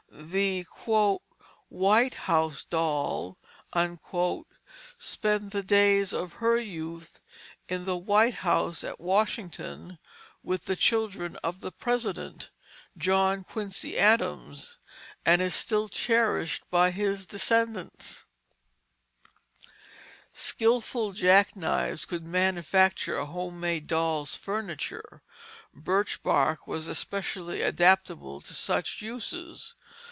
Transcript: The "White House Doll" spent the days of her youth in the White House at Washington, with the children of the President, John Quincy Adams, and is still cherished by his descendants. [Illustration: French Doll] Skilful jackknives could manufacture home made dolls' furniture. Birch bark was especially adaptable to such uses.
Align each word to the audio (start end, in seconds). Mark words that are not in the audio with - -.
The 0.13 0.63
"White 1.69 2.13
House 2.13 2.63
Doll" 2.63 3.37
spent 4.99 5.51
the 5.51 5.63
days 5.63 6.13
of 6.13 6.33
her 6.33 6.57
youth 6.57 7.21
in 7.67 7.85
the 7.85 7.97
White 7.97 8.33
House 8.35 8.83
at 8.83 8.99
Washington, 8.99 9.97
with 10.43 10.65
the 10.65 10.75
children 10.75 11.37
of 11.37 11.59
the 11.61 11.71
President, 11.71 12.49
John 12.97 13.43
Quincy 13.43 13.97
Adams, 13.97 14.77
and 15.25 15.41
is 15.41 15.55
still 15.55 15.89
cherished 15.89 16.69
by 16.69 16.91
his 16.91 17.25
descendants. 17.25 18.25
[Illustration: 19.09 19.13
French 20.33 20.59
Doll] 20.59 20.81
Skilful 20.81 21.11
jackknives 21.13 22.05
could 22.05 22.23
manufacture 22.23 23.25
home 23.25 23.59
made 23.59 23.87
dolls' 23.87 24.35
furniture. 24.35 25.23
Birch 25.73 26.21
bark 26.21 26.67
was 26.67 26.87
especially 26.87 27.61
adaptable 27.63 28.39
to 28.41 28.53
such 28.53 29.01
uses. 29.01 29.75